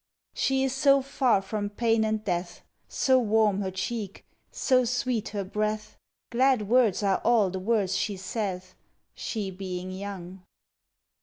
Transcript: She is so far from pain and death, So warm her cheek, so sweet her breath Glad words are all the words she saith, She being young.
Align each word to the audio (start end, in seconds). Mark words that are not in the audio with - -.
She 0.33 0.63
is 0.63 0.73
so 0.73 1.03
far 1.03 1.43
from 1.43 1.69
pain 1.69 2.03
and 2.03 2.23
death, 2.23 2.63
So 2.87 3.19
warm 3.19 3.61
her 3.61 3.69
cheek, 3.69 4.25
so 4.49 4.83
sweet 4.83 5.29
her 5.29 5.43
breath 5.43 5.95
Glad 6.31 6.67
words 6.67 7.03
are 7.03 7.19
all 7.23 7.51
the 7.51 7.59
words 7.59 7.95
she 7.95 8.17
saith, 8.17 8.73
She 9.13 9.51
being 9.51 9.91
young. 9.91 10.41